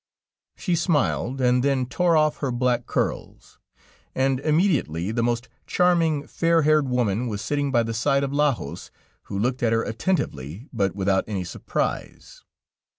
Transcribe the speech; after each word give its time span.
She 0.55 0.75
smiled, 0.75 1.39
and 1.41 1.61
then 1.63 1.85
tore 1.85 2.17
off 2.17 2.37
her 2.37 2.49
black 2.51 2.87
curls, 2.87 3.59
and 4.15 4.39
immediately 4.39 5.11
the 5.11 5.21
most 5.21 5.47
charming, 5.67 6.25
fair 6.25 6.63
haired 6.63 6.89
woman 6.89 7.27
was 7.27 7.43
sitting 7.43 7.71
by 7.71 7.83
the 7.83 7.93
side 7.93 8.23
of 8.23 8.33
Lajos, 8.33 8.89
who 9.25 9.37
looked 9.37 9.61
at 9.61 9.73
her 9.73 9.83
attentively, 9.83 10.67
but 10.73 10.95
without 10.95 11.23
any 11.27 11.43
surprise. 11.43 12.41